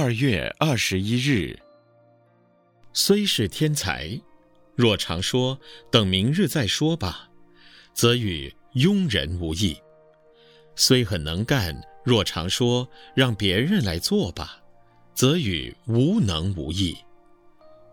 [0.00, 1.58] 二月二十一日。
[2.92, 4.08] 虽是天才，
[4.76, 5.58] 若常说
[5.90, 7.28] “等明日再说吧”，
[7.92, 9.74] 则与庸人无异；
[10.76, 14.62] 虽很能干，若常说“让别人来做吧”，
[15.16, 16.96] 则与无能无异。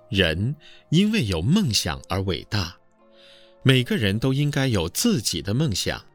[0.07, 0.55] 人
[0.89, 2.77] 因为有梦想而伟大，
[3.63, 6.05] 每个人都应该有自己的梦想。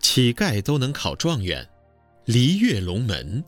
[0.00, 1.66] 乞丐都能考状元，
[2.26, 3.42] 离跃龙门；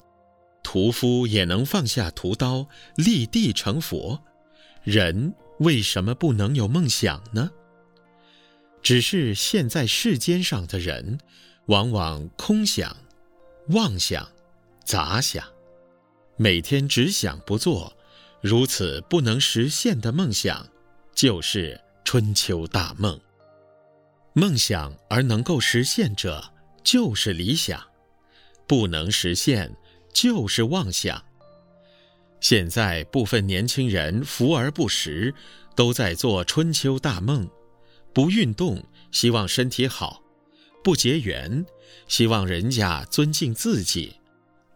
[0.67, 2.66] 屠夫也能放下屠刀，
[2.96, 4.20] 立地成佛。
[4.83, 7.52] 人为什么不能有梦想呢？
[8.83, 11.21] 只是现在世间上的人，
[11.66, 12.97] 往往空想、
[13.69, 14.29] 妄想、
[14.84, 15.47] 杂想，
[16.37, 17.96] 每天只想不做，
[18.41, 20.66] 如此不能实现的梦想，
[21.15, 23.21] 就是春秋大梦。
[24.33, 26.52] 梦想而能够实现者，
[26.83, 27.79] 就是理想；
[28.66, 29.73] 不能实现，
[30.16, 31.23] 就是妄想。
[32.41, 35.34] 现在部分年轻人浮而不实，
[35.74, 37.46] 都在做春秋大梦，
[38.15, 38.82] 不运动，
[39.13, 40.23] 希望身体好；
[40.82, 41.66] 不结缘，
[42.09, 44.18] 希望人家尊敬自己；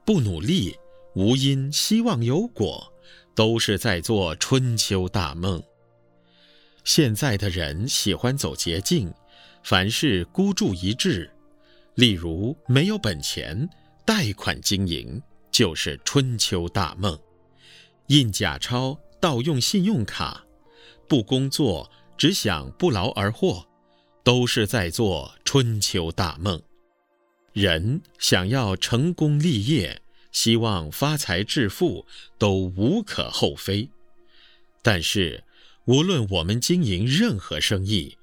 [0.05, 0.77] 不努力，
[1.15, 2.93] 无因，希望有果，
[3.35, 5.63] 都是在做春秋大梦。
[6.85, 9.11] 现在的人喜欢走捷径，
[9.63, 11.31] 凡事孤注一掷，
[11.95, 13.67] 例如没有本钱，
[14.05, 15.23] 贷款经营，
[15.61, 17.21] 就是春秋大梦。
[18.07, 20.43] 印假钞、盗用信用卡，
[21.07, 23.67] 不工作，只想不劳而获，
[24.25, 26.63] 都是在做春秋大梦。
[27.53, 30.01] 人想要成功立业，
[30.33, 32.07] 希望发财致富，
[32.39, 33.91] 都无可厚非。
[34.81, 35.45] 但是，
[35.85, 38.17] 无论我们经营任何生意，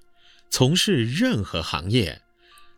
[0.50, 2.20] 从事任何行业，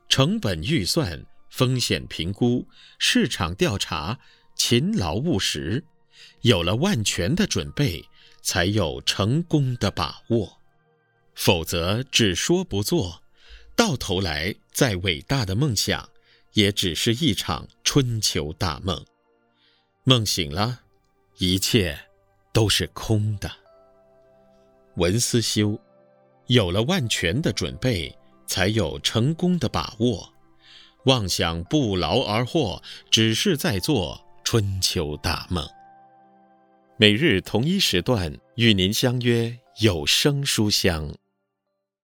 [0.09, 4.19] 成本预算、风险评估、市场调查，
[4.59, 5.83] 勤劳务实。
[6.41, 8.03] 有了万全的准备，
[8.41, 10.59] 才有成功的把握。
[11.33, 13.23] 否则只说不做，
[13.75, 16.09] 到头来再伟大的梦想，
[16.53, 19.05] 也只是一场春秋大梦。
[20.03, 20.81] 梦醒了，
[21.37, 21.97] 一切
[22.51, 23.49] 都是空的。
[24.95, 25.79] 文思修，
[26.47, 28.13] 有了万全的准备，
[28.45, 30.33] 才有成功的把握。
[31.05, 35.63] 妄想不劳而获，只是在做春秋大梦。
[36.97, 41.07] 每日同一时段与您相约有声书香。